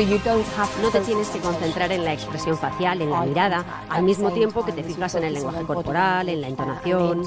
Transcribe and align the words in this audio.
No 0.00 0.90
te 0.90 1.00
tienes 1.00 1.28
que 1.28 1.40
concentrar 1.40 1.92
en 1.92 2.04
la 2.04 2.14
expresión 2.14 2.56
facial, 2.56 3.02
en 3.02 3.10
la 3.10 3.20
mirada, 3.20 3.84
al 3.90 4.02
mismo 4.02 4.32
tiempo 4.32 4.64
que 4.64 4.72
te 4.72 4.82
fijas 4.82 5.14
en 5.16 5.24
el 5.24 5.34
lenguaje 5.34 5.62
corporal, 5.64 6.30
en 6.30 6.40
la 6.40 6.48
entonación. 6.48 7.22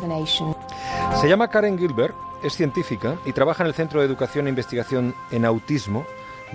Se 1.22 1.30
llama 1.30 1.50
Karen 1.50 1.78
Gilbert, 1.78 2.16
es 2.42 2.54
científica 2.54 3.18
y 3.26 3.34
trabaja 3.34 3.62
en 3.62 3.68
el 3.68 3.76
Centro 3.76 4.00
de 4.00 4.08
Educación 4.08 4.48
e 4.48 4.50
Investigación 4.50 5.14
en 5.30 5.46
Autismo 5.46 6.04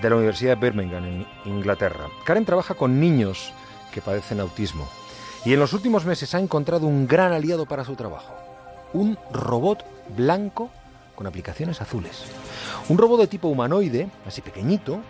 de 0.02 0.10
la 0.10 0.16
Universidad 0.16 0.56
de 0.56 0.68
Birmingham, 0.68 1.04
en 1.04 1.26
Inglaterra. 1.44 2.06
Karen 2.24 2.44
trabaja 2.44 2.74
con 2.74 2.98
niños 2.98 3.52
que 3.92 4.00
padecen 4.00 4.40
autismo 4.40 4.88
y 5.44 5.52
en 5.52 5.60
los 5.60 5.72
últimos 5.72 6.04
meses 6.04 6.34
ha 6.34 6.40
encontrado 6.40 6.88
un 6.88 7.06
gran 7.06 7.32
aliado 7.32 7.64
para 7.64 7.84
su 7.84 7.94
trabajo. 7.94 8.34
Un 8.92 9.16
robot 9.32 9.84
blanco 10.16 10.68
con 11.14 11.28
aplicaciones 11.28 11.80
azules. 11.80 12.24
Un 12.88 12.98
robot 12.98 13.20
de 13.20 13.26
tipo 13.28 13.46
humanoide, 13.46 14.08
así 14.26 14.40
pequeñito, 14.40 15.00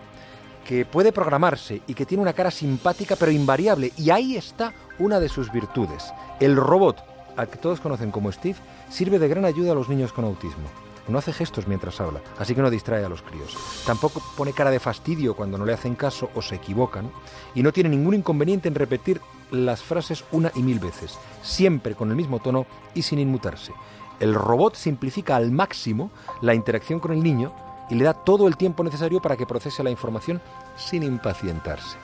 que 0.69 0.85
puede 0.85 1.11
programarse 1.11 1.81
y 1.87 1.95
que 1.95 2.05
tiene 2.05 2.21
una 2.21 2.33
cara 2.33 2.51
simpática 2.51 3.15
pero 3.15 3.31
invariable. 3.31 3.91
Y 3.97 4.11
ahí 4.11 4.35
está 4.35 4.71
una 4.99 5.19
de 5.19 5.27
sus 5.27 5.51
virtudes. 5.51 6.13
El 6.39 6.55
robot, 6.55 7.03
al 7.35 7.47
que 7.47 7.57
todos 7.57 7.79
conocen 7.79 8.11
como 8.11 8.31
Steve, 8.31 8.59
sirve 8.87 9.17
de 9.17 9.27
gran 9.27 9.45
ayuda 9.45 9.71
a 9.71 9.73
los 9.73 9.89
niños 9.89 10.13
con 10.13 10.25
autismo. 10.25 10.69
No 11.07 11.17
hace 11.17 11.33
gestos 11.33 11.67
mientras 11.67 11.99
habla, 11.99 12.21
así 12.37 12.53
que 12.53 12.61
no 12.61 12.69
distrae 12.69 13.03
a 13.03 13.09
los 13.09 13.23
críos. 13.23 13.57
Tampoco 13.83 14.21
pone 14.37 14.53
cara 14.53 14.69
de 14.69 14.79
fastidio 14.79 15.35
cuando 15.35 15.57
no 15.57 15.65
le 15.65 15.73
hacen 15.73 15.95
caso 15.95 16.29
o 16.35 16.41
se 16.43 16.57
equivocan. 16.57 17.09
Y 17.55 17.63
no 17.63 17.73
tiene 17.73 17.89
ningún 17.89 18.13
inconveniente 18.13 18.67
en 18.67 18.75
repetir 18.75 19.21
las 19.49 19.81
frases 19.81 20.23
una 20.31 20.51
y 20.53 20.61
mil 20.61 20.77
veces, 20.77 21.17
siempre 21.41 21.95
con 21.95 22.11
el 22.11 22.15
mismo 22.15 22.37
tono 22.37 22.67
y 22.93 23.01
sin 23.01 23.17
inmutarse. 23.17 23.73
El 24.19 24.35
robot 24.35 24.75
simplifica 24.75 25.35
al 25.35 25.49
máximo 25.49 26.11
la 26.41 26.53
interacción 26.53 26.99
con 26.99 27.11
el 27.11 27.23
niño 27.23 27.55
y 27.89 27.95
le 27.95 28.03
da 28.03 28.13
todo 28.13 28.47
el 28.47 28.57
tiempo 28.57 28.83
necesario 28.83 29.21
para 29.21 29.35
que 29.35 29.45
procese 29.45 29.83
la 29.83 29.91
información 29.91 30.41
sin 30.77 31.03
impacientarse. 31.03 31.97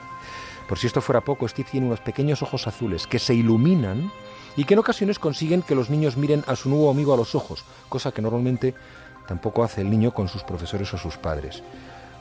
Por 0.68 0.78
si 0.78 0.86
esto 0.88 1.00
fuera 1.00 1.20
poco, 1.20 1.46
Steve 1.46 1.68
tiene 1.70 1.86
unos 1.86 2.00
pequeños 2.00 2.42
ojos 2.42 2.66
azules 2.66 3.06
que 3.06 3.20
se 3.20 3.34
iluminan 3.34 4.10
y 4.56 4.64
que 4.64 4.74
en 4.74 4.80
ocasiones 4.80 5.18
consiguen 5.18 5.62
que 5.62 5.74
los 5.76 5.90
niños 5.90 6.16
miren 6.16 6.42
a 6.46 6.56
su 6.56 6.68
nuevo 6.68 6.90
amigo 6.90 7.14
a 7.14 7.16
los 7.16 7.34
ojos, 7.34 7.64
cosa 7.88 8.10
que 8.10 8.22
normalmente 8.22 8.74
tampoco 9.28 9.62
hace 9.62 9.82
el 9.82 9.90
niño 9.90 10.12
con 10.12 10.28
sus 10.28 10.42
profesores 10.42 10.92
o 10.94 10.98
sus 10.98 11.16
padres. 11.16 11.62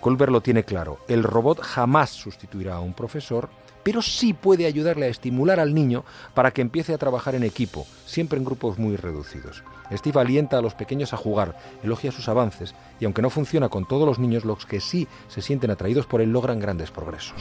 Colbert 0.02 0.32
lo 0.32 0.42
tiene 0.42 0.64
claro, 0.64 1.00
el 1.08 1.24
robot 1.24 1.62
jamás 1.62 2.12
sustituirá 2.12 2.76
a 2.76 2.80
un 2.80 2.94
profesor, 2.94 3.50
pero 3.86 4.02
sí 4.02 4.34
puede 4.34 4.66
ayudarle 4.66 5.06
a 5.06 5.10
estimular 5.10 5.60
al 5.60 5.76
niño 5.76 6.04
para 6.34 6.52
que 6.52 6.62
empiece 6.62 6.94
a 6.94 6.98
trabajar 6.98 7.36
en 7.36 7.44
equipo, 7.44 7.86
siempre 8.06 8.40
en 8.40 8.46
grupos 8.46 8.80
muy 8.80 8.96
reducidos. 8.96 9.64
Steve 9.92 10.20
alienta 10.20 10.58
a 10.58 10.62
los 10.62 10.74
pequeños 10.74 11.14
a 11.14 11.18
jugar, 11.18 11.56
elogia 11.84 12.12
sus 12.12 12.28
avances 12.28 12.74
y 13.00 13.06
aunque 13.06 13.22
no 13.22 13.30
funciona 13.30 13.70
con 13.70 13.88
todos 13.88 14.08
los 14.08 14.18
niños, 14.18 14.44
los 14.44 14.66
que 14.66 14.80
sí 14.80 15.08
se 15.28 15.44
sienten 15.44 15.70
atraídos 15.70 16.08
por 16.08 16.22
él 16.22 16.32
logran 16.32 16.60
grandes 16.60 16.90
progresos. 16.90 17.36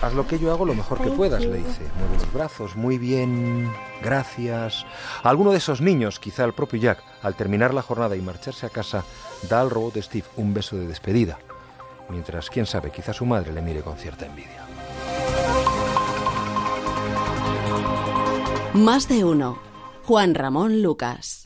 Haz 0.00 0.14
lo, 0.14 0.26
que 0.26 0.38
yo 0.38 0.52
hago 0.52 0.64
lo 0.64 0.74
mejor 0.74 1.00
que 1.00 1.10
puedas, 1.10 1.44
le 1.44 1.58
dice. 1.58 1.82
Mueve 1.98 2.14
los 2.18 2.32
brazos, 2.32 2.76
muy 2.76 2.98
bien, 2.98 3.70
gracias. 4.02 4.86
alguno 5.22 5.52
de 5.52 5.58
esos 5.58 5.80
niños, 5.80 6.18
quizá 6.18 6.44
el 6.44 6.54
propio 6.54 6.80
Jack, 6.80 7.02
al 7.22 7.34
terminar 7.34 7.74
la 7.74 7.82
jornada 7.82 8.16
y 8.16 8.20
marcharse 8.20 8.66
a 8.66 8.70
casa, 8.70 9.04
da 9.48 9.60
al 9.60 9.70
robot 9.70 9.96
Steve 9.98 10.26
un 10.36 10.54
beso 10.54 10.76
de 10.76 10.86
despedida. 10.86 11.38
Mientras, 12.08 12.50
quién 12.50 12.66
sabe, 12.66 12.90
quizá 12.90 13.12
su 13.12 13.26
madre 13.26 13.52
le 13.52 13.62
mire 13.62 13.80
con 13.80 13.96
cierta 13.96 14.26
envidia. 14.26 14.64
Más 18.74 19.08
de 19.08 19.24
uno. 19.24 19.58
Juan 20.04 20.34
Ramón 20.34 20.82
Lucas. 20.82 21.45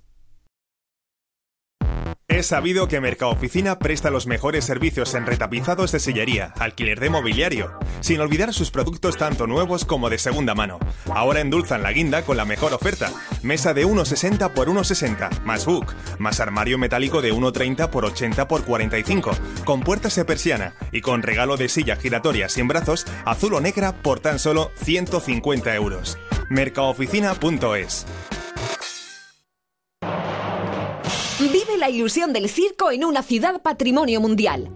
Es 2.41 2.47
sabido 2.47 2.89
que 2.89 3.03
Mercaoficina 3.03 3.79
presta 3.79 4.09
los 4.09 4.27
mejores 4.27 4.65
servicios 4.65 5.13
en 5.13 5.27
retapizados 5.27 5.93
de 5.93 6.01
sillería, 6.01 6.55
alquiler 6.59 6.99
de 6.99 7.11
mobiliario, 7.11 7.79
sin 8.01 8.19
olvidar 8.19 8.55
sus 8.55 8.71
productos 8.71 9.19
tanto 9.19 9.47
nuevos 9.47 9.85
como 9.85 10.09
de 10.09 10.17
segunda 10.17 10.55
mano. 10.55 10.79
Ahora 11.13 11.43
endulzan 11.43 11.83
la 11.83 11.93
guinda 11.93 12.23
con 12.23 12.39
la 12.39 12.47
mejor 12.47 12.73
oferta. 12.73 13.13
Mesa 13.43 13.75
de 13.75 13.87
1,60 13.87 14.55
por 14.55 14.69
1,60, 14.69 15.43
más 15.43 15.67
book, 15.67 15.95
más 16.19 16.41
armario 16.41 16.79
metálico 16.79 17.21
de 17.21 17.31
1,30 17.31 17.91
por 17.91 18.07
80 18.07 18.49
por 18.49 18.65
45, 18.65 19.33
con 19.67 19.83
puertas 19.83 20.17
de 20.17 20.25
persiana 20.25 20.73
y 20.93 21.03
con 21.03 21.21
regalo 21.21 21.59
de 21.59 21.69
silla 21.69 21.97
giratoria 21.97 22.49
sin 22.49 22.69
brazos, 22.69 23.05
azul 23.27 23.53
o 23.53 23.61
negra 23.61 23.93
por 23.93 24.21
tan 24.21 24.39
solo 24.39 24.71
150 24.77 25.75
euros. 25.75 26.17
Mercaoficina.es 26.49 28.07
la 31.81 31.89
ilusión 31.89 32.35
del 32.35 32.51
circo 32.51 32.91
en 32.91 33.05
una 33.05 33.23
ciudad 33.23 33.63
patrimonio 33.63 34.21
mundial. 34.21 34.71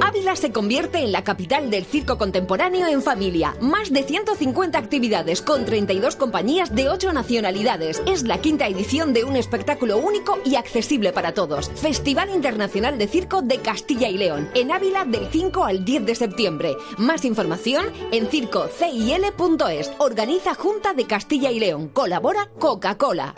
Ávila 0.00 0.34
se 0.34 0.50
convierte 0.50 0.98
en 0.98 1.12
la 1.12 1.22
capital 1.22 1.70
del 1.70 1.84
circo 1.84 2.16
contemporáneo 2.16 2.86
en 2.86 3.02
familia. 3.02 3.54
Más 3.60 3.92
de 3.92 4.02
150 4.02 4.78
actividades 4.78 5.42
con 5.42 5.66
32 5.66 6.16
compañías 6.16 6.74
de 6.74 6.88
8 6.88 7.12
nacionalidades. 7.12 8.02
Es 8.06 8.22
la 8.22 8.40
quinta 8.40 8.66
edición 8.66 9.12
de 9.12 9.24
un 9.24 9.36
espectáculo 9.36 9.98
único 9.98 10.38
y 10.44 10.54
accesible 10.54 11.12
para 11.12 11.34
todos. 11.34 11.70
Festival 11.74 12.30
Internacional 12.30 12.96
de 12.96 13.08
Circo 13.08 13.42
de 13.42 13.58
Castilla 13.58 14.08
y 14.08 14.16
León. 14.16 14.48
En 14.54 14.72
Ávila 14.72 15.04
del 15.04 15.28
5 15.30 15.64
al 15.64 15.84
10 15.84 16.06
de 16.06 16.14
septiembre. 16.14 16.76
Más 16.96 17.26
información 17.26 17.86
en 18.10 18.26
circocil.es. 18.28 19.92
Organiza 19.98 20.54
Junta 20.54 20.94
de 20.94 21.04
Castilla 21.04 21.50
y 21.50 21.60
León. 21.60 21.88
Colabora 21.88 22.48
Coca-Cola. 22.58 23.34